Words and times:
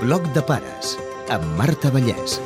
Bloc 0.00 0.26
de 0.34 0.42
pares 0.44 0.96
amb 1.32 1.44
Marta 1.56 1.88
Vallès. 1.94 2.36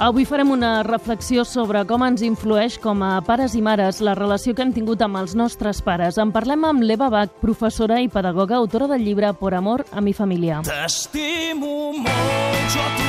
Avui 0.00 0.24
farem 0.24 0.48
una 0.54 0.70
reflexió 0.86 1.44
sobre 1.44 1.82
com 1.84 2.06
ens 2.06 2.24
influeix 2.24 2.78
com 2.80 3.02
a 3.04 3.18
pares 3.26 3.52
i 3.58 3.60
mares 3.60 4.00
la 4.00 4.14
relació 4.16 4.54
que 4.56 4.64
hem 4.64 4.72
tingut 4.72 5.04
amb 5.04 5.20
els 5.20 5.36
nostres 5.36 5.82
pares. 5.84 6.16
En 6.16 6.32
parlem 6.32 6.64
amb 6.70 6.86
l'Eva 6.88 7.10
Bach, 7.12 7.36
professora 7.42 8.00
i 8.00 8.08
pedagoga, 8.08 8.56
autora 8.56 8.88
del 8.94 9.04
llibre 9.04 9.34
Por 9.36 9.54
amor 9.54 9.84
a 9.92 10.00
mi 10.00 10.16
família. 10.16 10.62
T'estimo 10.64 11.92
molt, 12.00 12.64
jo 12.72 12.99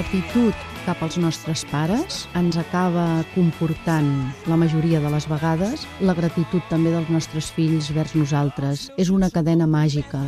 gratitud 0.00 0.56
cap 0.86 1.02
als 1.04 1.18
nostres 1.20 1.60
pares 1.68 2.22
ens 2.38 2.56
acaba 2.56 3.20
comportant, 3.34 4.08
la 4.48 4.56
majoria 4.56 5.00
de 5.02 5.10
les 5.12 5.26
vegades, 5.28 5.84
la 6.00 6.14
gratitud 6.16 6.64
també 6.72 6.94
dels 6.94 7.10
nostres 7.12 7.50
fills 7.52 7.90
vers 7.92 8.16
nosaltres. 8.16 8.88
És 8.96 9.12
una 9.12 9.28
cadena 9.34 9.68
màgica. 9.68 10.22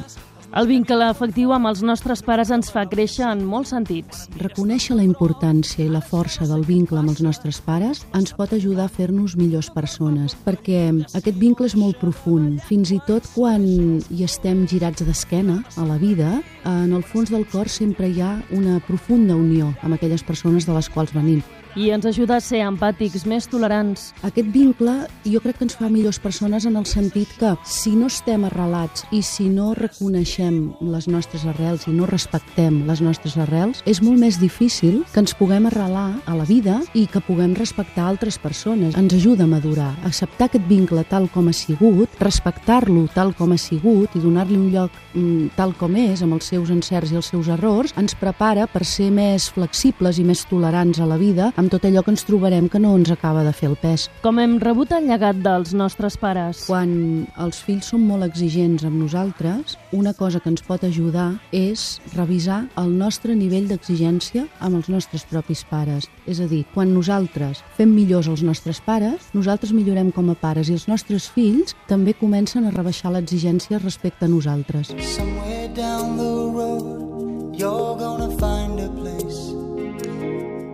El 0.52 0.66
vincle 0.69 1.06
afectiu 1.09 1.55
amb 1.56 1.70
els 1.70 1.80
nostres 1.80 2.20
pares 2.27 2.51
ens 2.52 2.66
fa 2.69 2.83
créixer 2.84 3.24
en 3.24 3.41
molts 3.48 3.70
sentits. 3.73 4.27
Reconèixer 4.37 4.92
la 4.98 5.06
importància 5.06 5.80
i 5.80 5.88
la 5.88 6.02
força 6.05 6.45
del 6.45 6.66
vincle 6.69 6.98
amb 7.01 7.09
els 7.09 7.23
nostres 7.25 7.62
pares 7.65 8.02
ens 8.12 8.34
pot 8.37 8.52
ajudar 8.52 8.84
a 8.84 8.92
fer-nos 8.92 9.33
millors 9.41 9.70
persones, 9.73 10.37
perquè 10.45 10.83
aquest 11.16 11.41
vincle 11.41 11.70
és 11.70 11.78
molt 11.80 11.97
profund. 12.02 12.61
Fins 12.69 12.92
i 12.92 13.01
tot 13.09 13.30
quan 13.33 13.65
hi 13.65 14.27
estem 14.28 14.66
girats 14.69 15.01
d'esquena 15.09 15.62
a 15.80 15.88
la 15.88 15.97
vida, 15.97 16.34
en 16.69 16.92
el 16.92 17.00
fons 17.00 17.33
del 17.33 17.48
cor 17.48 17.73
sempre 17.73 18.12
hi 18.12 18.20
ha 18.20 18.34
una 18.53 18.77
profunda 18.84 19.33
unió 19.33 19.73
amb 19.80 19.97
aquelles 19.97 20.20
persones 20.20 20.69
de 20.69 20.77
les 20.77 20.92
quals 20.92 21.16
venim 21.16 21.41
i 21.77 21.91
ens 21.91 22.07
ajuda 22.07 22.37
a 22.37 22.45
ser 22.45 22.61
empàtics, 22.67 23.25
més 23.29 23.47
tolerants. 23.49 24.11
Aquest 24.27 24.49
vincle 24.53 24.95
jo 25.25 25.41
crec 25.41 25.59
que 25.59 25.67
ens 25.67 25.77
fa 25.78 25.89
millors 25.92 26.19
persones 26.20 26.67
en 26.69 26.77
el 26.77 26.87
sentit 26.89 27.31
que 27.41 27.55
si 27.65 27.95
no 27.97 28.11
estem 28.12 28.45
arrelats 28.48 29.06
i 29.11 29.23
si 29.25 29.48
no 29.48 29.73
reconeixem 29.78 30.59
les 30.93 31.09
nostres 31.09 31.47
arrels 31.48 31.87
i 31.89 31.95
no 31.97 32.09
respectem 32.11 32.83
les 32.89 33.00
nostres 33.05 33.39
arrels, 33.41 33.83
és 33.89 34.03
molt 34.05 34.20
més 34.20 34.39
difícil 34.41 35.03
que 35.12 35.23
ens 35.23 35.34
puguem 35.39 35.67
arrelar 35.70 36.11
a 36.27 36.37
la 36.37 36.47
vida 36.48 36.81
i 36.98 37.06
que 37.06 37.23
puguem 37.25 37.55
respectar 37.56 38.05
altres 38.09 38.39
persones. 38.39 38.97
Ens 38.98 39.17
ajuda 39.17 39.47
a 39.47 39.50
madurar, 39.50 39.93
a 40.03 40.11
acceptar 40.12 40.50
aquest 40.50 40.69
vincle 40.69 41.05
tal 41.09 41.28
com 41.33 41.48
ha 41.48 41.56
sigut, 41.56 42.12
respectar-lo 42.20 43.06
tal 43.15 43.33
com 43.39 43.55
ha 43.55 43.61
sigut 43.61 44.12
i 44.17 44.23
donar-li 44.23 44.59
un 44.59 44.69
lloc 44.75 44.93
mm, 45.15 45.55
tal 45.56 45.73
com 45.78 45.97
és, 45.97 46.23
amb 46.23 46.37
els 46.37 46.53
seus 46.53 46.70
encerts 46.75 47.12
i 47.12 47.19
els 47.20 47.33
seus 47.33 47.48
errors, 47.53 47.95
ens 47.97 48.17
prepara 48.19 48.69
per 48.69 48.84
ser 48.89 49.09
més 49.15 49.48
flexibles 49.53 50.20
i 50.20 50.27
més 50.28 50.45
tolerants 50.50 51.00
a 51.00 51.09
la 51.09 51.19
vida, 51.20 51.53
amb 51.63 51.71
tot 51.71 51.85
allò 51.87 52.03
que 52.03 52.11
ens 52.11 52.25
trobarem 52.27 52.67
que 52.69 52.81
no 52.83 52.97
ens 52.99 53.13
acaba 53.15 53.45
de 53.47 53.53
fer 53.55 53.69
el 53.71 53.77
pes. 53.79 54.09
Com 54.25 54.41
hem 54.43 54.59
rebut 54.63 54.91
el 54.97 55.07
llegat 55.07 55.39
dels 55.45 55.73
nostres 55.79 56.17
pares? 56.19 56.65
Quan 56.67 57.29
els 57.41 57.61
fills 57.63 57.93
són 57.93 58.03
molt 58.09 58.27
exigents 58.27 58.83
amb 58.89 58.99
nosaltres, 59.05 59.77
una 59.95 60.13
cosa 60.19 60.41
que 60.43 60.51
ens 60.51 60.65
pot 60.67 60.83
ajudar 60.85 61.29
és 61.55 62.01
revisar 62.17 62.65
el 62.83 62.91
nostre 62.99 63.37
nivell 63.39 63.69
d'exigència 63.71 64.49
amb 64.61 64.81
els 64.81 64.91
nostres 64.91 65.25
propis 65.31 65.63
pares. 65.71 66.11
És 66.27 66.43
a 66.43 66.49
dir, 66.51 66.65
quan 66.75 66.93
nosaltres 66.95 67.63
fem 67.79 67.95
millors 67.95 68.31
els 68.33 68.43
nostres 68.43 68.83
pares, 68.83 69.31
nosaltres 69.37 69.75
millorem 69.77 70.11
com 70.11 70.33
a 70.33 70.39
pares 70.39 70.69
i 70.69 70.77
els 70.79 70.89
nostres 70.91 71.31
fills 71.31 71.77
també 71.87 72.17
comencen 72.19 72.67
a 72.67 72.75
rebaixar 72.75 73.15
l'exigència 73.15 73.79
respecte 73.83 74.27
a 74.27 74.33
nosaltres. 74.33 74.91
Somewhere 74.99 75.71
down 75.77 76.19
the 76.19 76.33
road, 76.51 77.55
you're 77.55 77.97
gonna. 77.99 78.31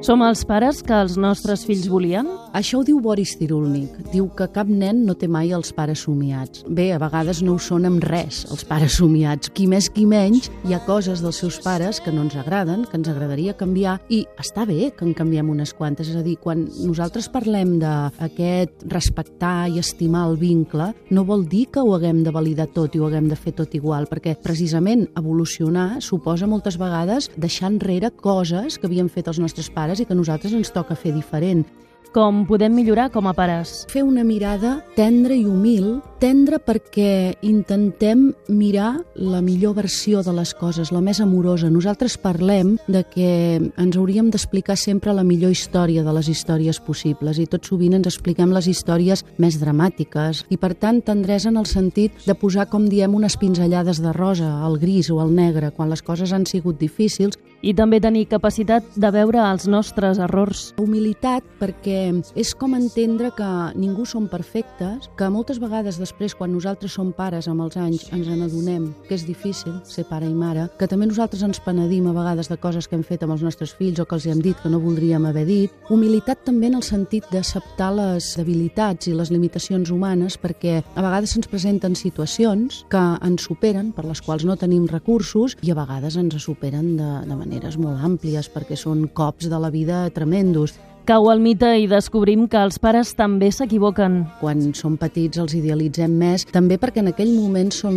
Som 0.09 0.23
els 0.25 0.41
pares 0.49 0.79
que 0.81 0.97
els 0.97 1.19
nostres 1.21 1.67
fills 1.69 1.85
volien? 1.93 2.25
Això 2.57 2.79
ho 2.79 2.85
diu 2.87 2.97
Boris 3.05 3.35
Cyrulnik. 3.37 3.93
Diu 4.09 4.31
que 4.33 4.47
cap 4.55 4.69
nen 4.73 5.03
no 5.05 5.13
té 5.13 5.27
mai 5.29 5.51
els 5.53 5.69
pares 5.77 6.07
somiats. 6.07 6.63
Bé, 6.65 6.87
a 6.97 7.01
vegades 7.03 7.43
no 7.45 7.59
ho 7.59 7.61
són 7.61 7.85
amb 7.85 8.01
res, 8.09 8.39
els 8.49 8.65
pares 8.65 8.97
somiats. 8.97 9.51
Qui 9.53 9.67
més, 9.69 9.91
qui 9.93 10.07
menys, 10.09 10.49
hi 10.65 10.73
ha 10.73 10.79
coses 10.87 11.21
dels 11.21 11.37
seus 11.43 11.59
pares 11.61 12.01
que 12.01 12.15
no 12.15 12.23
ens 12.25 12.39
agraden, 12.41 12.87
que 12.89 12.97
ens 12.97 13.11
agradaria 13.13 13.53
canviar, 13.59 13.99
i 14.09 14.23
està 14.41 14.65
bé 14.65 14.95
que 14.97 15.05
en 15.05 15.13
canviem 15.19 15.51
unes 15.53 15.75
quantes. 15.77 16.09
És 16.09 16.17
a 16.17 16.25
dir, 16.25 16.39
quan 16.41 16.65
nosaltres 16.79 17.29
parlem 17.29 17.77
d'aquest 17.83 18.89
respectar 18.89 19.69
i 19.69 19.77
estimar 19.85 20.25
el 20.31 20.41
vincle, 20.41 20.89
no 21.13 21.27
vol 21.29 21.45
dir 21.53 21.67
que 21.69 21.85
ho 21.85 21.93
haguem 21.99 22.25
de 22.25 22.33
validar 22.33 22.71
tot 22.73 22.97
i 22.97 23.05
ho 23.05 23.11
haguem 23.11 23.29
de 23.29 23.37
fer 23.37 23.53
tot 23.61 23.77
igual, 23.77 24.09
perquè 24.09 24.39
precisament 24.41 25.05
evolucionar 25.21 26.01
suposa 26.01 26.49
moltes 26.49 26.81
vegades 26.81 27.29
deixar 27.37 27.75
enrere 27.75 28.15
coses 28.17 28.81
que 28.81 28.89
havien 28.89 29.13
fet 29.13 29.29
els 29.29 29.45
nostres 29.45 29.69
pares 29.69 29.98
i 30.01 30.07
que 30.09 30.17
nosaltres 30.17 30.55
ens 30.57 30.73
toca 30.75 30.97
fer 30.99 31.13
diferent. 31.17 31.65
Com 32.13 32.47
podem 32.49 32.73
millorar 32.73 33.11
com 33.13 33.27
a 33.29 33.35
pares? 33.37 33.85
Fer 33.93 34.01
una 34.01 34.25
mirada 34.25 34.79
tendra 34.97 35.37
i 35.37 35.43
humil, 35.45 35.99
tendra 36.19 36.57
perquè 36.59 37.37
intentem 37.45 38.31
mirar 38.49 39.05
la 39.15 39.43
millor 39.45 39.77
versió 39.77 40.23
de 40.25 40.33
les 40.33 40.55
coses, 40.57 40.89
la 40.91 41.03
més 41.05 41.21
amorosa. 41.21 41.69
Nosaltres 41.71 42.17
parlem 42.19 42.77
de 42.89 43.03
que 43.13 43.29
ens 43.61 43.99
hauríem 44.01 44.31
d'explicar 44.33 44.79
sempre 44.81 45.13
la 45.13 45.23
millor 45.23 45.53
història 45.53 46.03
de 46.03 46.15
les 46.17 46.31
històries 46.33 46.81
possibles 46.81 47.39
i 47.39 47.47
tot 47.47 47.69
sovint 47.69 47.99
ens 48.01 48.09
expliquem 48.09 48.57
les 48.57 48.71
històries 48.73 49.23
més 49.37 49.61
dramàtiques 49.61 50.47
i 50.49 50.57
per 50.57 50.73
tant 50.81 51.03
tendresa 51.05 51.53
en 51.53 51.61
el 51.61 51.69
sentit 51.69 52.25
de 52.25 52.35
posar, 52.35 52.71
com 52.73 52.89
diem, 52.89 53.15
unes 53.15 53.37
pinzellades 53.37 54.01
de 54.01 54.17
rosa, 54.17 54.49
al 54.65 54.81
gris 54.81 55.13
o 55.13 55.21
al 55.21 55.35
negre, 55.37 55.71
quan 55.77 55.93
les 55.93 56.03
coses 56.03 56.33
han 56.33 56.49
sigut 56.49 56.81
difícils 56.81 57.37
i 57.61 57.75
també 57.75 57.99
tenir 58.01 58.29
capacitat 58.31 58.97
de 58.97 59.11
veure 59.13 59.43
els 59.45 59.69
nostres 59.69 60.19
errors. 60.23 60.73
Humilitat 60.79 61.45
perquè 61.61 61.98
és 62.39 62.55
com 62.59 62.77
entendre 62.77 63.31
que 63.37 63.49
ningú 63.79 64.07
som 64.07 64.29
perfectes, 64.31 65.09
que 65.19 65.29
moltes 65.33 65.61
vegades 65.63 65.99
després 66.01 66.35
quan 66.39 66.53
nosaltres 66.55 66.95
som 66.95 67.13
pares 67.17 67.49
amb 67.51 67.65
els 67.67 67.77
anys 67.81 68.07
ens 68.15 68.29
n'adonem 68.29 68.91
que 69.09 69.17
és 69.17 69.27
difícil 69.27 69.79
ser 69.89 70.05
pare 70.09 70.29
i 70.29 70.35
mare, 70.35 70.69
que 70.79 70.89
també 70.91 71.09
nosaltres 71.09 71.43
ens 71.47 71.61
penedim 71.65 72.09
a 72.09 72.15
vegades 72.17 72.51
de 72.51 72.59
coses 72.61 72.89
que 72.89 72.97
hem 72.99 73.05
fet 73.07 73.25
amb 73.25 73.35
els 73.37 73.45
nostres 73.47 73.75
fills 73.79 74.01
o 74.01 74.07
que 74.09 74.17
els 74.19 74.27
hem 74.29 74.43
dit 74.45 74.59
que 74.63 74.71
no 74.73 74.81
voldríem 74.83 75.27
haver 75.29 75.47
dit. 75.49 75.75
Humilitat 75.91 76.45
també 76.47 76.71
en 76.71 76.79
el 76.79 76.87
sentit 76.87 77.27
d'acceptar 77.33 77.91
les 77.97 78.31
debilitats 78.39 79.09
i 79.09 79.15
les 79.17 79.33
limitacions 79.35 79.91
humanes 79.95 80.39
perquè 80.41 80.81
a 80.83 81.05
vegades 81.05 81.37
ens 81.37 81.51
presenten 81.51 81.97
situacions 81.99 82.85
que 82.93 83.05
ens 83.25 83.49
superen, 83.49 83.93
per 83.97 84.07
les 84.07 84.23
quals 84.25 84.47
no 84.49 84.59
tenim 84.61 84.87
recursos 84.91 85.57
i 85.63 85.73
a 85.73 85.79
vegades 85.79 86.19
ens 86.21 86.37
superen 86.43 86.95
de, 86.99 87.09
de 87.29 87.39
maneres 87.39 87.79
molt 87.81 88.05
àmplies 88.05 88.51
perquè 88.53 88.77
són 88.79 89.09
cops 89.15 89.49
de 89.49 89.59
la 89.59 89.73
vida 89.75 90.07
tremendos. 90.15 90.77
Cau 91.09 91.31
el 91.33 91.39
mite 91.41 91.71
i 91.81 91.87
descobrim 91.89 92.43
que 92.53 92.61
els 92.61 92.77
pares 92.85 93.15
també 93.17 93.47
s'equivoquen. 93.49 94.19
Quan 94.43 94.75
som 94.77 94.99
petits 95.01 95.39
els 95.41 95.55
idealitzem 95.57 96.13
més, 96.21 96.43
també 96.53 96.77
perquè 96.77 97.01
en 97.01 97.09
aquell 97.15 97.31
moment 97.33 97.71
són 97.73 97.95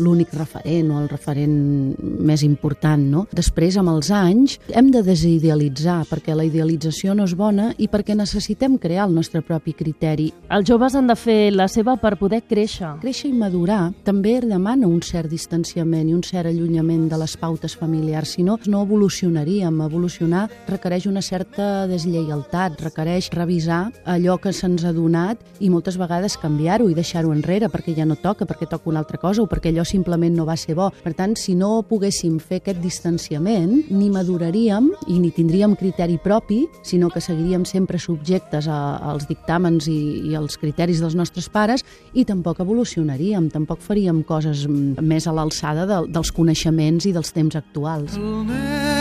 l'únic 0.00 0.32
referent 0.32 0.88
o 0.88 1.02
el 1.02 1.10
referent 1.10 1.58
més 2.00 2.40
important, 2.46 3.04
no? 3.04 3.26
Després, 3.36 3.76
amb 3.76 3.92
els 3.92 4.08
anys, 4.16 4.54
hem 4.72 4.88
de 4.94 5.02
desidealitzar 5.04 5.98
perquè 6.08 6.32
la 6.32 6.46
idealització 6.48 7.12
no 7.18 7.26
és 7.28 7.34
bona 7.36 7.66
i 7.76 7.90
perquè 7.92 8.16
necessitem 8.16 8.80
crear 8.80 9.10
el 9.10 9.18
nostre 9.18 9.44
propi 9.44 9.76
criteri. 9.76 10.30
Els 10.48 10.72
joves 10.72 10.96
han 10.96 11.12
de 11.12 11.18
fer 11.20 11.52
la 11.52 11.68
seva 11.68 11.98
per 12.00 12.14
poder 12.16 12.46
créixer. 12.48 12.94
Créixer 13.04 13.28
i 13.28 13.36
madurar 13.36 13.90
també 14.08 14.38
demana 14.40 14.88
un 14.88 15.04
cert 15.04 15.28
distanciament 15.28 16.08
i 16.08 16.16
un 16.16 16.24
cert 16.24 16.48
allunyament 16.48 17.10
de 17.12 17.20
les 17.20 17.36
pautes 17.36 17.76
familiars, 17.76 18.38
si 18.38 18.48
no, 18.48 18.56
no 18.72 18.86
evolucionaríem. 18.88 19.84
Evolucionar 19.84 20.48
requereix 20.72 21.12
una 21.12 21.20
certa 21.20 21.84
deslleialtat 21.92 22.37
lleialtat, 22.38 22.80
requereix 22.82 23.30
revisar 23.34 23.90
allò 24.06 24.38
que 24.38 24.52
se'ns 24.52 24.84
ha 24.84 24.92
donat 24.92 25.38
i 25.60 25.70
moltes 25.70 25.98
vegades 25.98 26.36
canviar-ho 26.38 26.88
i 26.88 26.94
deixar-ho 26.94 27.32
enrere 27.32 27.68
perquè 27.68 27.94
ja 27.96 28.06
no 28.06 28.16
toca, 28.16 28.46
perquè 28.46 28.68
toca 28.68 28.88
una 28.88 29.00
altra 29.00 29.18
cosa 29.18 29.42
o 29.42 29.46
perquè 29.46 29.70
allò 29.70 29.84
simplement 29.84 30.34
no 30.36 30.44
va 30.44 30.56
ser 30.56 30.74
bo. 30.74 30.90
Per 31.02 31.14
tant, 31.14 31.34
si 31.36 31.54
no 31.54 31.82
poguéssim 31.82 32.38
fer 32.38 32.60
aquest 32.60 32.80
distanciament, 32.80 33.88
ni 33.90 34.10
maduraríem 34.10 34.90
i 35.08 35.18
ni 35.18 35.30
tindríem 35.30 35.76
criteri 35.76 36.18
propi, 36.18 36.66
sinó 36.82 37.10
que 37.10 37.20
seguiríem 37.20 37.64
sempre 37.64 37.98
subjectes 37.98 38.68
a, 38.68 38.98
als 39.10 39.28
dictàmens 39.28 39.88
i, 39.88 40.30
i 40.30 40.36
als 40.38 40.58
criteris 40.58 41.02
dels 41.02 41.16
nostres 41.18 41.48
pares 41.48 41.84
i 42.14 42.24
tampoc 42.24 42.60
evolucionaríem, 42.60 43.50
tampoc 43.50 43.82
faríem 43.82 44.22
coses 44.22 44.66
més 44.68 45.26
a 45.26 45.34
l'alçada 45.34 45.86
de, 45.86 46.04
dels 46.12 46.32
coneixements 46.32 47.08
i 47.08 47.14
dels 47.16 47.34
temps 47.34 47.58
actuals. 47.58 48.16
El 48.18 48.97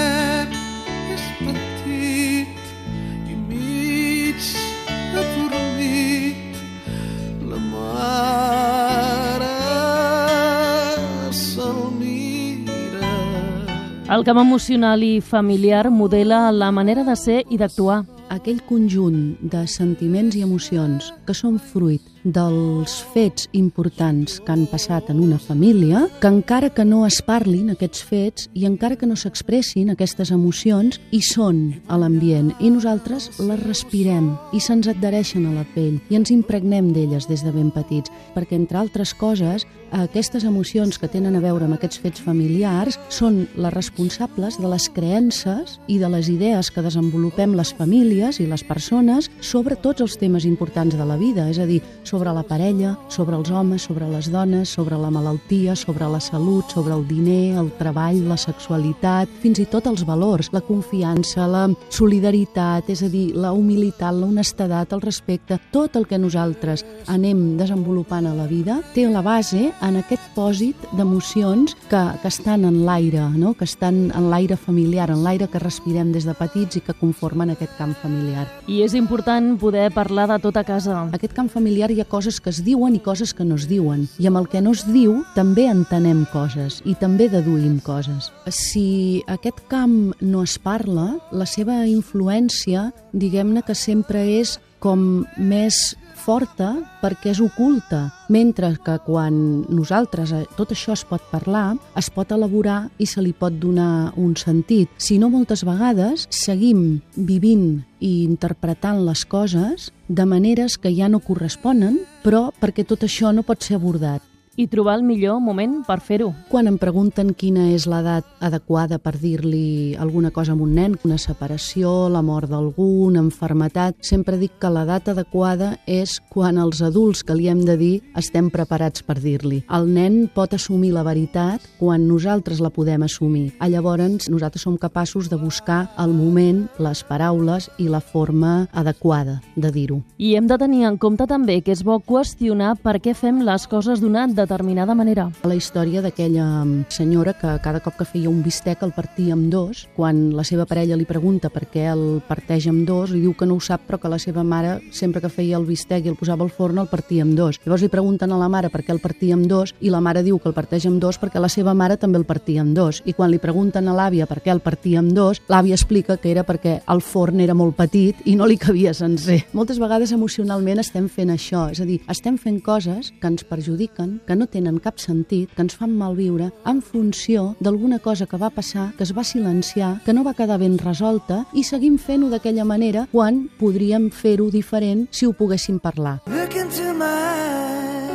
El 14.08 14.24
camp 14.24 14.38
emocional 14.40 15.02
i 15.04 15.20
familiar 15.20 15.90
modela 15.92 16.50
la 16.56 16.72
manera 16.72 17.04
de 17.04 17.16
ser 17.20 17.42
i 17.52 17.58
d'actuar. 17.60 18.06
aquell 18.30 18.60
conjunt 18.68 19.38
de 19.40 19.62
sentiments 19.72 20.36
i 20.36 20.44
emocions 20.44 21.14
que 21.28 21.36
són 21.36 21.58
fruit 21.64 22.04
dels 22.24 22.98
fets 23.14 23.48
importants 23.56 24.42
que 24.44 24.52
han 24.52 24.66
passat 24.68 25.10
en 25.14 25.22
una 25.24 25.38
família, 25.40 26.06
que 26.20 26.28
encara 26.28 26.70
que 26.76 26.84
no 26.84 27.06
es 27.08 27.22
parlin 27.24 27.72
aquests 27.72 28.04
fets 28.04 28.50
i 28.54 28.66
encara 28.68 28.98
que 29.00 29.08
no 29.08 29.16
s'expressin 29.16 29.94
aquestes 29.94 30.34
emocions, 30.36 31.00
hi 31.12 31.22
són 31.24 31.62
a 31.88 31.98
l'ambient 31.98 32.52
i 32.60 32.72
nosaltres 32.74 33.30
les 33.40 33.64
respirem 33.64 34.34
i 34.52 34.60
se'ns 34.60 34.92
adhereixen 34.92 35.48
a 35.48 35.56
la 35.56 35.66
pell 35.76 36.02
i 36.10 36.20
ens 36.20 36.34
impregnem 36.36 36.92
d'elles 36.92 37.30
des 37.32 37.46
de 37.46 37.56
ben 37.56 37.72
petits, 37.72 38.12
perquè 38.36 38.60
entre 38.60 38.84
altres 38.84 39.14
coses 39.16 39.64
aquestes 39.92 40.44
emocions 40.44 40.98
que 41.00 41.08
tenen 41.08 41.36
a 41.38 41.42
veure 41.44 41.66
amb 41.66 41.78
aquests 41.78 42.02
fets 42.04 42.22
familiars 42.24 42.98
són 43.14 43.46
les 43.56 43.74
responsables 43.74 44.58
de 44.60 44.68
les 44.70 44.88
creences 44.94 45.78
i 45.88 45.98
de 46.02 46.10
les 46.12 46.30
idees 46.32 46.72
que 46.72 46.84
desenvolupem 46.84 47.56
les 47.58 47.74
famílies 47.78 48.42
i 48.42 48.48
les 48.50 48.64
persones 48.68 49.30
sobre 49.42 49.78
tots 49.80 50.04
els 50.04 50.18
temes 50.20 50.46
importants 50.46 50.98
de 50.98 51.06
la 51.06 51.18
vida, 51.18 51.48
és 51.50 51.60
a 51.60 51.68
dir, 51.70 51.82
sobre 52.04 52.34
la 52.34 52.44
parella, 52.44 52.96
sobre 53.10 53.38
els 53.38 53.52
homes, 53.52 53.84
sobre 53.88 54.08
les 54.10 54.32
dones, 54.32 54.70
sobre 54.70 54.98
la 54.98 55.12
malaltia, 55.12 55.76
sobre 55.76 56.08
la 56.10 56.20
salut, 56.20 56.70
sobre 56.74 56.96
el 56.96 57.08
diner, 57.08 57.58
el 57.62 57.72
treball, 57.80 58.24
la 58.28 58.38
sexualitat, 58.38 59.30
fins 59.42 59.62
i 59.64 59.68
tot 59.70 59.88
els 59.88 60.06
valors, 60.08 60.52
la 60.54 60.64
confiança, 60.66 61.48
la 61.48 61.68
solidaritat, 61.90 62.90
és 62.92 63.04
a 63.04 63.12
dir, 63.12 63.32
la 63.36 63.54
humilitat, 63.56 64.16
la 64.16 64.28
honestedat, 64.28 64.94
el 64.94 65.04
respecte, 65.04 65.60
tot 65.72 65.96
el 65.96 66.08
que 66.08 66.20
nosaltres 66.20 66.86
anem 67.08 67.58
desenvolupant 67.58 68.28
a 68.28 68.36
la 68.36 68.48
vida 68.48 68.82
té 68.94 69.08
la 69.08 69.22
base 69.22 69.72
en 69.82 69.98
aquest 70.00 70.24
pòsit 70.36 70.88
d'emocions 70.98 71.76
que, 71.90 72.02
que 72.22 72.30
estan 72.30 72.66
en 72.68 72.84
l'aire, 72.86 73.28
no? 73.38 73.54
que 73.58 73.66
estan 73.66 74.12
en 74.16 74.30
l'aire 74.32 74.58
familiar, 74.58 75.10
en 75.12 75.24
l'aire 75.24 75.48
que 75.52 75.62
respirem 75.62 76.12
des 76.14 76.26
de 76.28 76.36
petits 76.38 76.80
i 76.80 76.84
que 76.84 76.96
conformen 76.98 77.52
aquest 77.54 77.76
camp 77.78 77.96
familiar. 78.02 78.48
I 78.68 78.82
és 78.86 78.96
important 78.98 79.56
poder 79.60 79.90
parlar 79.96 80.28
de 80.32 80.40
tot 80.44 80.58
a 80.58 80.66
casa. 80.68 81.06
Aquest 81.16 81.36
camp 81.38 81.50
familiar 81.54 81.92
hi 81.92 82.02
ha 82.02 82.10
coses 82.10 82.40
que 82.42 82.52
es 82.54 82.64
diuen 82.66 82.96
i 82.96 83.04
coses 83.04 83.34
que 83.34 83.46
no 83.46 83.56
es 83.56 83.68
diuen. 83.70 84.08
I 84.20 84.30
amb 84.30 84.42
el 84.42 84.50
que 84.52 84.62
no 84.62 84.74
es 84.76 84.86
diu 84.88 85.22
també 85.36 85.68
entenem 85.72 86.26
coses 86.34 86.82
i 86.86 86.96
també 86.96 87.30
deduïm 87.32 87.80
coses. 87.84 88.32
Si 88.48 89.24
aquest 89.28 89.64
camp 89.72 90.14
no 90.22 90.44
es 90.44 90.58
parla, 90.60 91.18
la 91.32 91.46
seva 91.46 91.84
influència, 91.88 92.92
diguem-ne 93.14 93.64
que 93.66 93.76
sempre 93.76 94.24
és 94.40 94.58
com 94.80 95.26
més 95.38 95.96
forta 96.28 96.74
perquè 97.02 97.32
és 97.32 97.42
oculta, 97.44 98.08
mentre 98.34 98.74
que 98.84 98.98
quan 99.06 99.38
nosaltres 99.72 100.34
eh, 100.36 100.44
tot 100.60 100.74
això 100.76 100.94
es 100.98 101.06
pot 101.08 101.24
parlar, 101.32 101.78
es 101.96 102.12
pot 102.12 102.32
elaborar 102.36 102.82
i 103.00 103.08
se 103.08 103.24
li 103.24 103.34
pot 103.34 103.56
donar 103.56 104.14
un 104.20 104.36
sentit. 104.36 104.92
Si 105.00 105.18
no, 105.22 105.32
moltes 105.32 105.64
vegades 105.68 106.28
seguim 106.34 107.02
vivint 107.16 107.84
i 108.04 108.24
interpretant 108.28 109.06
les 109.08 109.24
coses 109.26 109.92
de 110.08 110.26
maneres 110.28 110.78
que 110.78 110.94
ja 110.94 111.08
no 111.10 111.24
corresponen, 111.24 112.02
però 112.24 112.50
perquè 112.60 112.86
tot 112.88 113.08
això 113.08 113.32
no 113.32 113.48
pot 113.48 113.64
ser 113.64 113.80
abordat 113.80 114.37
i 114.58 114.68
trobar 114.68 114.98
el 114.98 115.04
millor 115.06 115.40
moment 115.40 115.84
per 115.88 116.00
fer-ho. 116.02 116.32
Quan 116.50 116.68
em 116.68 116.80
pregunten 116.82 117.34
quina 117.38 117.70
és 117.72 117.86
l'edat 117.90 118.26
adequada 118.42 118.98
per 118.98 119.16
dir-li 119.22 119.96
alguna 120.00 120.32
cosa 120.32 120.54
a 120.54 120.56
un 120.58 120.74
nen, 120.76 120.98
una 121.06 121.20
separació, 121.22 122.10
la 122.10 122.24
mort 122.26 122.50
d'algú, 122.50 122.88
una 123.06 123.22
enfermetat, 123.22 124.00
sempre 124.02 124.38
dic 124.38 124.58
que 124.62 124.72
l'edat 124.74 125.12
adequada 125.14 125.76
és 125.86 126.18
quan 126.34 126.58
els 126.58 126.82
adults 126.82 127.24
que 127.24 127.36
li 127.36 127.48
hem 127.52 127.64
de 127.66 127.78
dir 127.78 127.94
estem 128.18 128.50
preparats 128.54 129.06
per 129.06 129.20
dir-li. 129.22 129.64
El 129.70 129.88
nen 129.94 130.26
pot 130.34 130.54
assumir 130.58 130.94
la 130.96 131.06
veritat 131.06 131.62
quan 131.78 132.08
nosaltres 132.08 132.60
la 132.64 132.74
podem 132.74 133.06
assumir. 133.06 133.52
A 133.60 133.70
llavors 133.70 134.28
nosaltres 134.30 134.62
som 134.62 134.78
capaços 134.78 135.30
de 135.30 135.38
buscar 135.38 135.88
el 135.98 136.14
moment, 136.14 136.68
les 136.80 137.04
paraules 137.04 137.70
i 137.78 137.88
la 137.90 138.02
forma 138.02 138.68
adequada 138.74 139.42
de 139.56 139.72
dir-ho. 139.72 140.02
I 140.18 140.36
hem 140.36 140.48
de 140.48 140.58
tenir 140.58 140.86
en 140.86 140.98
compte 140.98 141.28
també 141.28 141.62
que 141.62 141.74
és 141.74 141.84
bo 141.84 142.00
qüestionar 142.00 142.76
per 142.84 142.98
què 143.02 143.16
fem 143.18 143.42
les 143.46 143.68
coses 143.68 144.02
d'una 144.02 144.26
determinada 144.48 144.96
manera. 144.96 145.28
La 145.44 145.56
història 145.56 146.02
d'aquella 146.02 146.48
senyora 146.90 147.36
que 147.38 147.58
cada 147.64 147.82
cop 147.84 147.98
que 148.00 148.08
feia 148.08 148.32
un 148.32 148.42
bistec 148.46 148.82
el 148.86 148.96
partia 148.96 149.36
amb 149.36 149.52
dos, 149.52 149.86
quan 149.96 150.32
la 150.36 150.46
seva 150.48 150.66
parella 150.66 150.98
li 150.98 151.06
pregunta 151.06 151.52
per 151.52 151.66
què 151.68 151.88
el 151.92 152.22
parteix 152.28 152.70
amb 152.72 152.88
dos, 152.88 153.12
li 153.12 153.22
diu 153.26 153.36
que 153.38 153.46
no 153.46 153.58
ho 153.58 153.64
sap 153.64 153.84
però 153.88 154.00
que 154.00 154.12
la 154.12 154.20
seva 154.20 154.46
mare 154.48 154.78
sempre 154.96 155.22
que 155.22 155.32
feia 155.32 155.58
el 155.60 155.68
bistec 155.68 156.06
i 156.06 156.12
el 156.14 156.18
posava 156.20 156.46
al 156.46 156.54
forn 156.54 156.80
el 156.80 156.88
partia 156.88 157.26
amb 157.28 157.36
dos. 157.38 157.60
Llavors 157.66 157.84
li 157.84 157.92
pregunten 157.92 158.32
a 158.32 158.40
la 158.40 158.50
mare 158.50 158.72
per 158.72 158.84
què 158.86 158.96
el 158.96 159.04
partia 159.04 159.36
amb 159.36 159.48
dos 159.52 159.74
i 159.82 159.92
la 159.92 160.02
mare 160.02 160.24
diu 160.24 160.40
que 160.40 160.50
el 160.50 160.56
parteix 160.56 160.88
amb 160.88 161.02
dos 161.04 161.20
perquè 161.20 161.42
la 161.44 161.52
seva 161.52 161.76
mare 161.76 162.00
també 162.00 162.22
el 162.22 162.28
partia 162.30 162.64
amb 162.64 162.76
dos. 162.78 163.02
I 163.06 163.14
quan 163.18 163.32
li 163.34 163.42
pregunten 163.44 163.88
a 163.88 163.96
l'àvia 163.98 164.30
per 164.30 164.40
què 164.46 164.54
el 164.54 164.64
partia 164.64 165.04
amb 165.04 165.12
dos, 165.18 165.42
l'àvia 165.52 165.76
explica 165.76 166.18
que 166.18 166.32
era 166.32 166.46
perquè 166.48 166.80
el 166.88 167.04
forn 167.04 167.44
era 167.44 167.58
molt 167.58 167.76
petit 167.76 168.24
i 168.26 168.38
no 168.40 168.48
li 168.48 168.58
cabia 168.58 168.94
sencer. 168.96 169.42
Moltes 169.58 169.82
vegades 169.84 170.14
emocionalment 170.16 170.80
estem 170.80 171.10
fent 171.12 171.34
això, 171.34 171.68
és 171.74 171.82
a 171.84 171.88
dir, 171.90 172.00
estem 172.08 172.38
fent 172.40 172.62
coses 172.64 173.12
que 173.20 173.28
ens 173.28 173.44
perjudiquen, 173.48 174.20
que 174.26 174.37
no 174.38 174.48
tenen 174.48 174.80
cap 174.80 175.02
sentit, 175.02 175.52
que 175.54 175.66
ens 175.66 175.76
fan 175.78 175.96
malviure, 175.98 176.52
en 176.66 176.82
funció 176.82 177.50
d'alguna 177.60 178.00
cosa 178.00 178.28
que 178.30 178.40
va 178.40 178.52
passar, 178.54 178.92
que 178.98 179.04
es 179.04 179.14
va 179.18 179.26
silenciar, 179.28 179.98
que 180.06 180.14
no 180.14 180.24
va 180.24 180.36
quedar 180.38 180.60
ben 180.62 180.78
resolta, 180.78 181.44
i 181.54 181.66
seguim 181.68 181.98
fent-ho 181.98 182.32
d'aquella 182.32 182.66
manera 182.66 183.08
quan 183.12 183.48
podríem 183.60 184.12
fer-ho 184.12 184.52
diferent 184.54 185.08
si 185.12 185.26
ho 185.26 185.34
poguéssim 185.34 185.80
parlar. 185.80 186.20
Look 186.28 186.56
into 186.56 186.94
my 186.94 188.07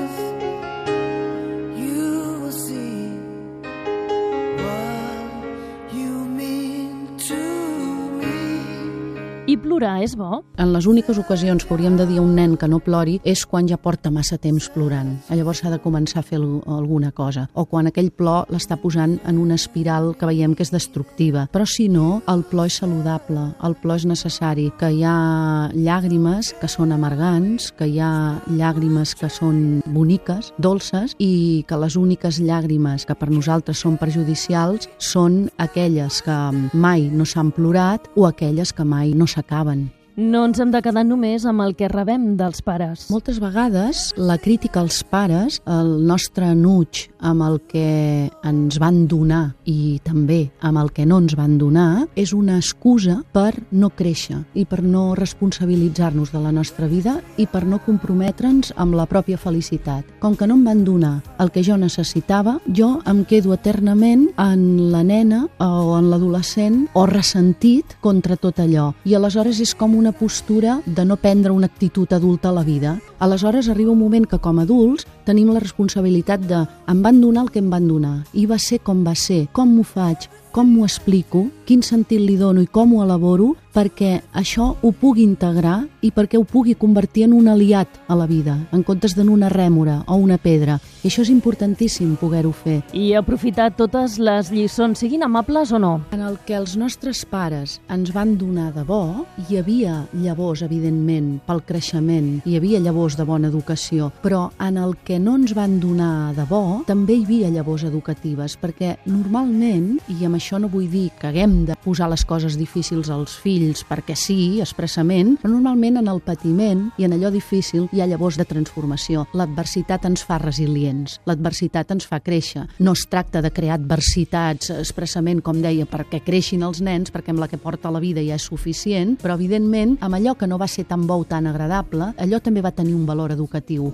plorar 9.62 10.02
és 10.02 10.16
bo? 10.18 10.42
En 10.58 10.72
les 10.74 10.86
úniques 10.90 11.16
ocasions 11.18 11.64
que 11.64 11.72
hauríem 11.74 11.96
de 11.96 12.06
dir 12.06 12.18
a 12.18 12.22
un 12.22 12.34
nen 12.34 12.56
que 12.58 12.68
no 12.68 12.80
plori 12.82 13.20
és 13.24 13.44
quan 13.46 13.68
ja 13.70 13.76
porta 13.78 14.10
massa 14.10 14.38
temps 14.38 14.68
plorant. 14.74 15.14
Llavors 15.30 15.62
s'ha 15.62 15.70
de 15.70 15.78
començar 15.82 16.20
a 16.20 16.26
fer 16.26 16.38
al- 16.40 16.62
alguna 16.66 17.12
cosa. 17.12 17.48
O 17.54 17.64
quan 17.66 17.86
aquell 17.86 18.10
plor 18.10 18.46
l'està 18.50 18.76
posant 18.76 19.18
en 19.24 19.38
una 19.38 19.54
espiral 19.54 20.16
que 20.18 20.26
veiem 20.26 20.54
que 20.54 20.62
és 20.66 20.72
destructiva. 20.74 21.46
Però 21.52 21.66
si 21.66 21.88
no, 21.88 22.22
el 22.28 22.42
plor 22.44 22.66
és 22.66 22.76
saludable, 22.82 23.54
el 23.62 23.74
plor 23.76 23.96
és 24.02 24.06
necessari, 24.06 24.72
que 24.78 24.90
hi 24.90 25.02
ha 25.04 25.70
llàgrimes 25.74 26.52
que 26.60 26.68
són 26.68 26.92
amargants, 26.92 27.70
que 27.78 27.86
hi 27.86 28.00
ha 28.00 28.40
llàgrimes 28.50 29.14
que 29.14 29.30
són 29.30 29.82
boniques, 29.86 30.52
dolces, 30.58 31.14
i 31.18 31.64
que 31.68 31.76
les 31.78 31.96
úniques 31.96 32.40
llàgrimes 32.40 33.06
que 33.06 33.14
per 33.14 33.30
nosaltres 33.30 33.78
són 33.78 33.96
perjudicials 33.96 34.88
són 34.98 35.50
aquelles 35.58 36.22
que 36.22 36.36
mai 36.74 37.08
no 37.12 37.24
s'han 37.24 37.52
plorat 37.52 38.08
o 38.16 38.26
aquelles 38.26 38.72
que 38.72 38.84
mai 38.84 39.12
no 39.14 39.26
s'acaben. 39.26 39.51
labern. 39.52 40.01
No 40.16 40.42
ens 40.44 40.58
hem 40.60 40.68
de 40.68 40.82
quedar 40.84 41.06
només 41.08 41.46
amb 41.48 41.62
el 41.64 41.72
que 41.72 41.88
rebem 41.88 42.34
dels 42.36 42.60
pares. 42.60 43.06
Moltes 43.08 43.38
vegades 43.40 44.10
la 44.20 44.36
crítica 44.36 44.82
als 44.82 45.00
pares, 45.08 45.56
el 45.64 46.02
nostre 46.04 46.50
enuig 46.52 47.06
amb 47.24 47.40
el 47.46 47.56
que 47.70 48.28
ens 48.44 48.76
van 48.82 49.06
donar 49.08 49.54
i 49.64 50.02
també 50.04 50.50
amb 50.60 50.82
el 50.82 50.90
que 50.92 51.06
no 51.08 51.22
ens 51.22 51.32
van 51.38 51.54
donar, 51.56 52.08
és 52.14 52.34
una 52.36 52.58
excusa 52.60 53.22
per 53.32 53.54
no 53.70 53.88
créixer 53.88 54.42
i 54.52 54.66
per 54.68 54.82
no 54.82 55.14
responsabilitzar-nos 55.16 56.34
de 56.34 56.42
la 56.44 56.52
nostra 56.52 56.90
vida 56.90 57.16
i 57.40 57.46
per 57.46 57.64
no 57.64 57.80
comprometre'ns 57.80 58.74
amb 58.76 58.98
la 58.98 59.08
pròpia 59.08 59.40
felicitat. 59.40 60.04
Com 60.20 60.36
que 60.36 60.46
no 60.46 60.58
em 60.58 60.66
van 60.68 60.84
donar 60.84 61.14
el 61.40 61.54
que 61.54 61.64
jo 61.64 61.78
necessitava, 61.80 62.58
jo 62.68 62.98
em 63.08 63.24
quedo 63.24 63.54
eternament 63.56 64.28
en 64.36 64.92
la 64.92 65.00
nena 65.06 65.46
o 65.56 65.96
en 65.96 66.12
l'adolescent 66.12 66.82
o 66.92 67.06
ressentit 67.08 67.96
contra 68.04 68.36
tot 68.36 68.60
allò. 68.60 68.90
I 69.08 69.16
aleshores 69.16 69.62
és 69.62 69.72
com 69.72 70.01
una 70.02 70.10
postura 70.10 70.80
de 70.84 71.04
no 71.04 71.16
prendre 71.16 71.52
una 71.54 71.66
actitud 71.66 72.12
adulta 72.12 72.48
a 72.48 72.52
la 72.52 72.64
vida. 72.64 72.98
Aleshores 73.20 73.68
arriba 73.68 73.92
un 73.92 74.00
moment 74.00 74.26
que 74.26 74.40
com 74.42 74.58
a 74.58 74.64
adults 74.66 75.06
tenim 75.22 75.52
la 75.54 75.62
responsabilitat 75.62 76.42
de 76.50 76.64
em 76.90 77.02
van 77.06 77.20
donar 77.22 77.44
el 77.46 77.52
que 77.54 77.62
em 77.62 77.70
van 77.70 77.86
donar 77.86 78.16
i 78.34 78.48
va 78.50 78.58
ser 78.58 78.80
com 78.82 79.04
va 79.06 79.14
ser, 79.14 79.46
com 79.54 79.70
m'ho 79.70 79.86
faig, 79.86 80.26
com 80.52 80.68
m'ho 80.68 80.84
explico, 80.84 81.46
quin 81.64 81.80
sentit 81.80 82.20
li 82.20 82.36
dono 82.36 82.60
i 82.60 82.68
com 82.68 82.92
ho 82.92 83.02
elaboro 83.02 83.54
perquè 83.72 84.18
això 84.36 84.66
ho 84.76 84.90
pugui 84.92 85.24
integrar 85.24 85.78
i 86.04 86.10
perquè 86.12 86.36
ho 86.36 86.44
pugui 86.44 86.74
convertir 86.76 87.24
en 87.24 87.32
un 87.32 87.48
aliat 87.48 87.88
a 88.06 88.16
la 88.18 88.26
vida, 88.28 88.58
en 88.72 88.82
comptes 88.84 89.14
d'en 89.16 89.30
una 89.32 89.48
rèmora 89.48 90.02
o 90.06 90.18
una 90.20 90.36
pedra. 90.36 90.78
I 91.02 91.08
això 91.08 91.24
és 91.24 91.30
importantíssim 91.32 92.14
poder-ho 92.20 92.52
fer. 92.52 92.82
I 92.92 93.14
aprofitar 93.16 93.70
totes 93.78 94.18
les 94.20 94.50
lliçons, 94.52 95.00
siguin 95.00 95.24
amables 95.24 95.72
o 95.72 95.80
no. 95.80 95.94
En 96.12 96.20
el 96.20 96.36
que 96.44 96.58
els 96.58 96.76
nostres 96.76 97.24
pares 97.24 97.78
ens 97.88 98.12
van 98.12 98.36
donar 98.36 98.68
de 98.76 98.84
bo, 98.84 99.24
hi 99.48 99.56
havia 99.56 100.02
llavors, 100.12 100.62
evidentment, 100.62 101.38
pel 101.48 101.64
creixement, 101.64 102.42
hi 102.44 102.58
havia 102.58 102.82
llavors 102.82 103.16
de 103.16 103.24
bona 103.24 103.48
educació, 103.48 104.10
però 104.22 104.50
en 104.60 104.76
el 104.76 104.98
que 105.06 105.18
no 105.18 105.38
ens 105.40 105.56
van 105.56 105.80
donar 105.80 106.34
de 106.36 106.44
bo 106.44 106.82
també 106.86 107.16
hi 107.16 107.24
havia 107.24 107.50
llavors 107.56 107.86
educatives, 107.88 108.58
perquè 108.60 108.98
normalment, 109.08 109.96
i 110.12 110.20
amb 110.26 110.41
això 110.42 110.58
no 110.58 110.68
vull 110.68 110.88
dir 110.90 111.12
que 111.20 111.28
haguem 111.30 111.62
de 111.68 111.76
posar 111.84 112.08
les 112.10 112.24
coses 112.26 112.56
difícils 112.58 113.10
als 113.14 113.36
fills 113.38 113.84
perquè 113.86 114.16
sí, 114.18 114.58
expressament, 114.60 115.36
però 115.38 115.52
normalment 115.52 116.00
en 116.00 116.10
el 116.10 116.18
patiment 116.24 116.88
i 116.98 117.06
en 117.06 117.14
allò 117.14 117.30
difícil 117.30 117.86
hi 117.92 118.02
ha 118.02 118.08
llavors 118.10 118.38
de 118.40 118.46
transformació. 118.48 119.26
L'adversitat 119.38 120.08
ens 120.08 120.24
fa 120.26 120.40
resilients, 120.42 121.20
l'adversitat 121.30 121.94
ens 121.94 122.08
fa 122.10 122.18
créixer. 122.24 122.64
No 122.82 122.96
es 122.98 123.04
tracta 123.10 123.42
de 123.44 123.52
crear 123.54 123.78
adversitats 123.78 124.72
expressament, 124.74 125.44
com 125.46 125.62
deia, 125.62 125.86
perquè 125.86 126.22
creixin 126.26 126.66
els 126.66 126.82
nens, 126.82 127.12
perquè 127.14 127.30
amb 127.34 127.42
la 127.42 127.50
que 127.50 127.60
porta 127.62 127.92
la 127.94 128.02
vida 128.02 128.24
ja 128.26 128.40
és 128.40 128.48
suficient, 128.50 129.14
però 129.22 129.38
evidentment 129.38 129.98
amb 130.00 130.18
allò 130.18 130.34
que 130.38 130.50
no 130.50 130.58
va 130.58 130.70
ser 130.70 130.88
tan 130.90 131.06
bo 131.06 131.20
o 131.22 131.28
tan 131.28 131.46
agradable, 131.46 132.10
allò 132.18 132.42
també 132.42 132.64
va 132.64 132.74
tenir 132.74 132.96
un 132.98 133.06
valor 133.06 133.36
educatiu. 133.36 133.92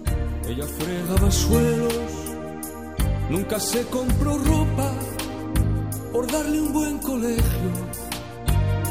Ella 0.48 0.64
fregaba 0.78 1.30
suelos, 1.30 2.24
nunca 3.28 3.60
se 3.60 3.84
compró 3.92 4.38
ropa 4.38 4.97
por 6.12 6.26
darle 6.30 6.60
un 6.60 6.72
buen 6.72 6.98
colegio, 6.98 7.70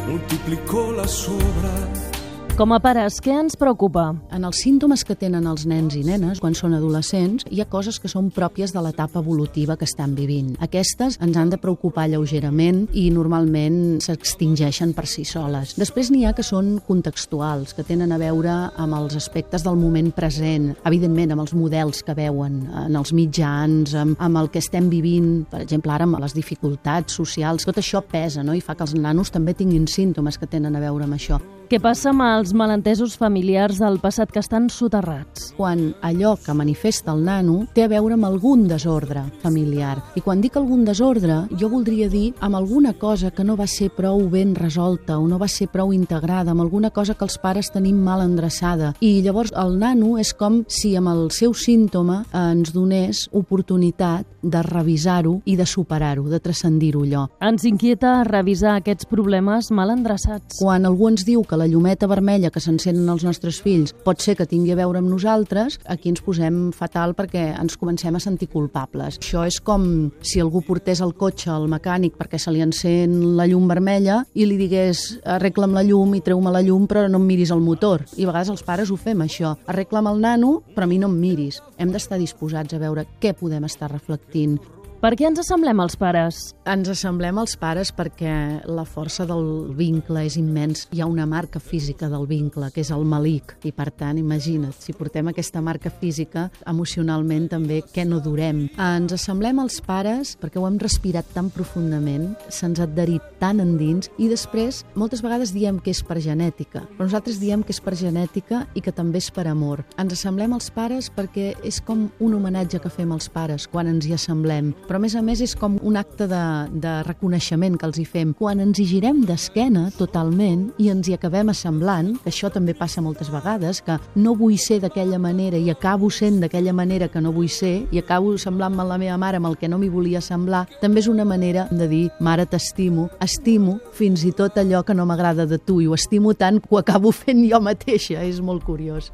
multiplicó 0.07 0.91
las 0.91 1.27
obras 1.27 2.16
Com 2.58 2.72
a 2.74 2.80
pares, 2.82 3.20
què 3.22 3.36
ens 3.38 3.54
preocupa? 3.54 4.08
En 4.34 4.42
els 4.48 4.58
símptomes 4.64 5.04
que 5.06 5.14
tenen 5.14 5.46
els 5.46 5.68
nens 5.70 5.94
i 5.94 6.00
nenes 6.02 6.40
quan 6.42 6.56
són 6.58 6.74
adolescents, 6.74 7.44
hi 7.54 7.60
ha 7.62 7.68
coses 7.70 8.00
que 8.02 8.10
són 8.10 8.32
pròpies 8.34 8.72
de 8.74 8.82
l'etapa 8.82 9.22
evolutiva 9.22 9.76
que 9.78 9.86
estan 9.86 10.16
vivint. 10.18 10.56
Aquestes 10.66 11.20
ens 11.22 11.38
han 11.38 11.52
de 11.54 11.60
preocupar 11.62 12.08
lleugerament 12.10 12.88
i 12.98 13.12
normalment 13.14 14.00
s'extingeixen 14.02 14.96
per 14.98 15.06
si 15.06 15.22
soles. 15.30 15.76
Després 15.78 16.10
n'hi 16.10 16.24
ha 16.26 16.32
que 16.34 16.42
són 16.42 16.80
contextuals, 16.88 17.76
que 17.78 17.86
tenen 17.86 18.16
a 18.16 18.18
veure 18.18 18.56
amb 18.74 18.98
els 19.04 19.14
aspectes 19.22 19.62
del 19.62 19.78
moment 19.78 20.10
present, 20.18 20.72
evidentment 20.82 21.36
amb 21.36 21.46
els 21.46 21.54
models 21.54 22.02
que 22.02 22.18
veuen 22.18 22.64
en 22.88 22.98
els 22.98 23.14
mitjans, 23.14 23.94
amb, 23.94 24.18
amb 24.18 24.42
el 24.42 24.50
que 24.50 24.66
estem 24.66 24.90
vivint, 24.90 25.46
per 25.54 25.62
exemple, 25.68 25.94
ara 25.94 26.10
amb 26.10 26.18
les 26.26 26.34
dificultats 26.34 27.22
socials, 27.22 27.70
tot 27.70 27.78
això 27.78 28.02
pesa 28.02 28.42
no? 28.42 28.58
i 28.58 28.66
fa 28.66 28.74
que 28.74 28.90
els 28.90 28.98
nanos 28.98 29.30
també 29.30 29.54
tinguin 29.54 29.86
símptomes 29.86 30.42
que 30.42 30.50
tenen 30.50 30.74
a 30.74 30.82
veure 30.82 31.06
amb 31.06 31.22
això. 31.22 31.38
Què 31.67 31.81
passa 31.83 32.13
amb 32.13 32.24
els 32.24 32.53
malentesos 32.55 33.17
familiars 33.19 33.81
del 33.81 33.97
passat 34.00 34.29
que 34.31 34.39
estan 34.39 34.69
soterrats? 34.71 35.50
Quan 35.57 35.89
allò 36.00 36.38
que 36.39 36.53
manifesta 36.55 37.12
el 37.12 37.25
nano 37.27 37.57
té 37.75 37.83
a 37.83 37.89
veure 37.91 38.15
amb 38.15 38.24
algun 38.24 38.62
desordre 38.69 39.25
familiar. 39.41 39.97
I 40.15 40.24
quan 40.24 40.39
dic 40.39 40.55
algun 40.55 40.86
desordre, 40.88 41.41
jo 41.59 41.67
voldria 41.67 42.07
dir 42.07 42.29
amb 42.39 42.55
alguna 42.55 42.93
cosa 42.95 43.33
que 43.36 43.43
no 43.43 43.57
va 43.59 43.67
ser 43.67 43.89
prou 43.91 44.24
ben 44.31 44.53
resolta 44.55 45.17
o 45.19 45.25
no 45.27 45.36
va 45.41 45.50
ser 45.51 45.67
prou 45.74 45.91
integrada, 45.91 46.53
amb 46.53 46.63
alguna 46.63 46.93
cosa 46.95 47.17
que 47.19 47.27
els 47.27 47.36
pares 47.43 47.67
tenim 47.75 48.00
mal 48.00 48.24
endreçada. 48.24 48.93
I 49.03 49.19
llavors 49.25 49.51
el 49.51 49.75
nano 49.81 50.15
és 50.24 50.31
com 50.31 50.62
si 50.71 50.93
amb 50.95 51.12
el 51.12 51.27
seu 51.36 51.51
símptoma 51.51 52.21
ens 52.31 52.71
donés 52.71 53.25
oportunitat 53.36 54.24
de 54.41 54.63
revisar-ho 54.63 55.41
i 55.43 55.57
de 55.59 55.67
superar-ho, 55.67 56.29
de 56.31 56.39
transcendir-ho 56.39 57.03
allò. 57.03 57.27
Ens 57.43 57.67
inquieta 57.67 58.21
revisar 58.24 58.77
aquests 58.77 59.12
problemes 59.12 59.67
mal 59.75 59.91
endreçats. 59.91 60.62
Quan 60.62 60.88
algú 60.88 61.12
ens 61.12 61.27
diu 61.27 61.43
que 61.43 61.57
la 61.58 61.68
llumeta 61.68 62.08
vermella 62.08 62.52
que 62.54 62.62
s'encenen 62.62 63.10
els 63.10 63.26
nostres 63.26 63.60
fills 63.64 63.94
pot 64.06 64.22
ser 64.22 64.38
que 64.38 64.48
tingui 64.48 64.72
a 64.74 64.78
veure 64.80 65.02
amb 65.02 65.10
nosaltres, 65.10 65.80
aquí 65.90 66.12
ens 66.14 66.22
posem 66.24 66.70
fatal 66.76 67.16
perquè 67.18 67.50
ens 67.58 67.78
comencem 67.82 68.16
a 68.16 68.22
sentir 68.24 68.50
culpables. 68.54 69.18
Això 69.20 69.44
és 69.48 69.60
com 69.60 70.12
si 70.22 70.42
algú 70.44 70.62
portés 70.68 71.02
el 71.02 71.16
cotxe 71.18 71.50
al 71.54 71.68
mecànic 71.72 72.18
perquè 72.20 72.40
se 72.40 72.54
li 72.54 72.62
encén 72.64 73.18
la 73.40 73.48
llum 73.50 73.68
vermella 73.68 74.22
i 74.38 74.46
li 74.46 74.60
digués 74.60 75.20
arregla'm 75.26 75.76
la 75.76 75.86
llum 75.88 76.16
i 76.16 76.24
treu-me 76.24 76.54
la 76.54 76.64
llum 76.66 76.88
però 76.88 77.08
no 77.10 77.22
em 77.22 77.28
miris 77.28 77.52
el 77.56 77.66
motor. 77.66 78.06
I 78.16 78.28
a 78.28 78.32
vegades 78.32 78.54
els 78.54 78.66
pares 78.68 78.94
ho 78.94 78.98
fem, 79.02 79.26
això. 79.26 79.56
Arregla'm 79.68 80.14
el 80.14 80.24
nano 80.24 80.58
però 80.76 80.86
a 80.88 80.92
mi 80.92 81.02
no 81.02 81.10
em 81.12 81.20
miris. 81.20 81.62
Hem 81.78 81.92
d'estar 81.94 82.22
disposats 82.22 82.78
a 82.78 82.82
veure 82.82 83.08
què 83.22 83.34
podem 83.38 83.66
estar 83.66 83.92
reflectint 83.92 84.60
per 85.01 85.13
què 85.13 85.27
ens 85.27 85.39
assemblem 85.42 85.80
als 85.84 85.96
pares? 86.00 86.39
Ens 86.68 86.89
assemblem 86.89 87.38
als 87.38 87.54
pares 87.60 87.92
perquè 87.96 88.32
la 88.66 88.86
força 88.88 89.27
del 89.30 89.74
vincle 89.77 90.24
és 90.25 90.38
immens. 90.39 90.88
Hi 90.92 91.01
ha 91.04 91.10
una 91.10 91.27
marca 91.30 91.60
física 91.62 92.10
del 92.10 92.25
vincle, 92.27 92.72
que 92.74 92.82
és 92.82 92.92
el 92.92 93.06
malic. 93.06 93.54
I 93.68 93.72
per 93.75 93.92
tant, 93.92 94.18
imagina't, 94.18 94.74
si 94.74 94.96
portem 94.98 95.30
aquesta 95.30 95.62
marca 95.62 95.92
física, 95.94 96.48
emocionalment 96.66 97.48
també, 97.54 97.82
què 97.94 98.08
no 98.08 98.20
durem? 98.24 98.66
Ens 98.82 99.13
assemblem 99.16 99.62
als 99.62 99.80
pares 99.86 100.34
perquè 100.42 100.60
ho 100.60 100.66
hem 100.68 100.80
respirat 100.82 101.30
tan 101.36 101.51
profundament, 101.54 102.32
se'ns 102.50 102.82
ha 102.82 102.88
adherit 102.89 103.24
tan 103.42 103.62
endins, 103.63 104.10
i 104.18 104.32
després, 104.32 104.84
moltes 104.98 105.22
vegades 105.25 105.54
diem 105.54 105.77
que 105.84 105.94
és 105.94 106.01
per 106.04 106.20
genètica, 106.24 106.84
però 106.98 107.06
nosaltres 107.06 107.39
diem 107.42 107.63
que 107.63 107.75
és 107.75 107.82
per 107.84 107.96
genètica 108.00 108.66
i 108.74 108.82
que 108.82 108.96
també 108.96 109.22
és 109.22 109.30
per 109.34 109.48
amor. 109.48 109.86
Ens 110.01 110.18
assemblem 110.18 110.58
als 110.58 110.72
pares 110.74 111.12
perquè 111.13 111.54
és 111.68 111.80
com 111.86 112.08
un 112.20 112.34
homenatge 112.34 112.82
que 112.82 112.92
fem 112.94 113.13
als 113.13 113.30
pares 113.30 113.70
quan 113.70 113.88
ens 113.92 114.08
hi 114.08 114.16
assemblem 114.18 114.74
però 114.88 114.98
a 114.98 115.03
més 115.03 115.15
a 115.15 115.22
més 115.22 115.41
és 115.44 115.53
com 115.60 115.75
un 115.84 115.98
acte 116.00 116.25
de, 116.32 116.44
de 116.72 116.94
reconeixement 117.06 117.75
que 117.77 117.86
els 117.88 118.00
hi 118.00 118.06
fem. 118.08 118.34
Quan 118.38 118.62
ens 118.63 118.79
hi 118.79 118.88
girem 118.88 119.22
d'esquena 119.27 119.88
totalment 119.98 120.70
i 120.82 120.89
ens 120.94 121.10
hi 121.10 121.15
acabem 121.17 121.51
assemblant, 121.51 122.13
que 122.24 122.32
això 122.32 122.50
també 122.53 122.75
passa 122.77 123.03
moltes 123.03 123.29
vegades, 123.34 123.82
que 123.84 123.98
no 124.15 124.36
vull 124.39 124.58
ser 124.62 124.79
d'aquella 124.84 125.20
manera 125.20 125.60
i 125.60 125.70
acabo 125.74 126.10
sent 126.13 126.39
d'aquella 126.41 126.74
manera 126.74 127.10
que 127.12 127.22
no 127.22 127.34
vull 127.36 127.50
ser 127.51 127.75
i 127.91 128.00
acabo 128.00 128.38
semblant-me 128.39 128.88
la 128.88 129.00
meva 129.01 129.17
mare 129.20 129.41
amb 129.41 129.51
el 129.51 129.58
que 129.60 129.70
no 129.70 129.79
m'hi 129.82 129.91
volia 129.91 130.22
semblar, 130.24 130.65
també 130.82 131.03
és 131.03 131.12
una 131.12 131.25
manera 131.27 131.67
de 131.72 131.88
dir, 131.91 132.06
mare, 132.20 132.48
t'estimo, 132.48 133.10
estimo 133.24 133.79
fins 133.98 134.24
i 134.24 134.32
tot 134.32 134.58
allò 134.58 134.84
que 134.88 134.96
no 134.96 135.06
m'agrada 135.06 135.46
de 135.46 135.60
tu 135.60 135.82
i 135.82 135.88
ho 135.88 135.98
estimo 135.98 136.34
tant 136.34 136.62
que 136.62 136.72
ho 136.72 136.79
acabo 136.79 137.12
fent 137.24 137.44
jo 137.50 137.60
mateixa, 137.62 138.24
és 138.24 138.39
molt 138.41 138.63
curiós. 138.63 139.12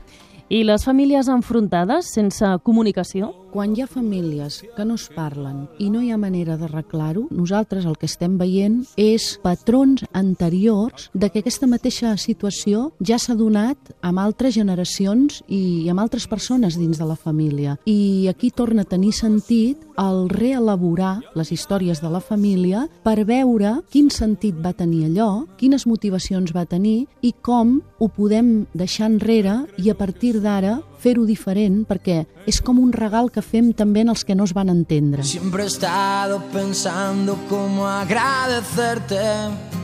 I 0.54 0.60
les 0.62 0.84
famílies 0.86 1.32
enfrontades, 1.34 2.12
sense 2.14 2.46
comunicació? 2.62 3.32
Quan 3.54 3.72
hi 3.74 3.84
ha 3.84 3.88
famílies 3.90 4.60
que 4.76 4.84
no 4.86 4.96
es 4.98 5.08
parlen 5.14 5.64
i 5.82 5.88
no 5.94 6.02
hi 6.02 6.12
ha 6.14 6.18
manera 6.18 6.56
d'arreglar-ho, 6.58 7.28
nosaltres 7.34 7.88
el 7.90 7.96
que 8.02 8.08
estem 8.10 8.36
veient 8.38 8.80
és 8.98 9.40
patrons 9.42 10.04
anteriors 10.14 11.08
de 11.14 11.30
que 11.30 11.42
aquesta 11.42 11.70
mateixa 11.70 12.16
situació 12.22 12.88
ja 13.02 13.18
s'ha 13.22 13.34
donat 13.38 13.94
amb 14.02 14.22
altres 14.22 14.54
generacions 14.58 15.40
i 15.48 15.90
amb 15.90 16.02
altres 16.02 16.26
persones 16.30 16.78
dins 16.78 17.02
de 17.02 17.10
la 17.10 17.18
família. 17.18 17.78
I 17.86 18.30
aquí 18.30 18.50
torna 18.50 18.86
a 18.86 18.90
tenir 18.90 19.14
sentit 19.14 19.82
el 20.02 20.30
reelaborar 20.30 21.22
les 21.38 21.54
històries 21.54 22.02
de 22.02 22.10
la 22.14 22.22
família 22.22 22.88
per 23.06 23.26
veure 23.26 23.80
quin 23.94 24.10
sentit 24.14 24.58
va 24.62 24.74
tenir 24.74 25.08
allò, 25.10 25.48
quines 25.58 25.86
motivacions 25.90 26.54
va 26.54 26.66
tenir 26.70 27.08
i 27.22 27.34
com 27.42 27.80
ho 27.98 28.10
podem 28.10 28.66
deixar 28.74 29.10
enrere 29.14 29.64
i 29.78 29.90
a 29.90 29.98
partir 29.98 30.43
d'ara 30.44 30.78
fer-ho 31.02 31.26
diferent 31.28 31.84
perquè 31.88 32.24
és 32.48 32.60
com 32.62 32.80
un 32.80 32.92
regal 32.94 33.32
que 33.32 33.42
fem 33.42 33.72
també 33.74 34.04
en 34.04 34.12
els 34.14 34.24
que 34.28 34.36
no 34.36 34.46
es 34.48 34.54
van 34.54 34.70
entendre. 34.70 35.24
Siempre 35.24 35.64
he 35.64 35.68
estado 35.68 36.42
pensando 36.52 37.38
cómo 37.50 37.88
agradecerte. 37.88 39.24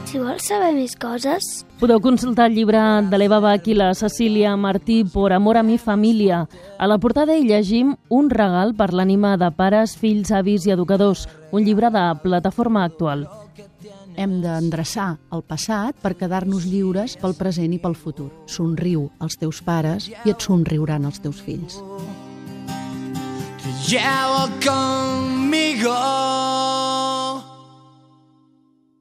Si 0.09 0.17
vols 0.17 0.47
saber 0.47 0.73
més 0.73 0.95
coses, 0.97 1.65
Podeu 1.79 2.01
consultar 2.03 2.49
el 2.49 2.57
llibre 2.57 2.79
de 3.07 3.17
l'Eva 3.21 3.37
Bach 3.39 3.67
i 3.71 3.75
la 3.77 3.93
Cecília 3.95 4.57
Martí 4.59 5.05
Por 5.07 5.31
amor 5.31 5.55
a 5.55 5.63
mi 5.63 5.77
família. 5.77 6.41
A 6.77 6.87
la 6.91 6.97
portada 6.99 7.37
hi 7.37 7.45
llegim 7.47 7.95
Un 8.09 8.27
regal 8.29 8.73
per 8.75 8.91
l'ànima 8.91 9.37
de 9.39 9.47
pares, 9.55 9.95
fills, 9.95 10.33
avis 10.35 10.67
i 10.67 10.75
educadors, 10.75 11.29
un 11.55 11.63
llibre 11.63 11.87
de 11.87 12.03
plataforma 12.19 12.83
actual. 12.83 13.29
Hem 14.19 14.41
d'endreçar 14.43 15.13
el 15.31 15.45
passat 15.47 15.95
per 16.03 16.11
quedar-nos 16.19 16.65
lliures 16.67 17.13
pel 17.21 17.37
present 17.39 17.71
i 17.71 17.79
pel 17.79 17.95
futur. 17.95 18.27
Somriu 18.51 19.05
als 19.23 19.39
teus 19.39 19.61
pares 19.63 20.09
i 20.11 20.33
et 20.33 20.43
somriuran 20.43 21.07
els 21.07 21.21
teus 21.23 21.39
fills. 21.45 21.79
Te 23.63 23.71
llevo 23.87 24.43
conmigo. 24.65 25.95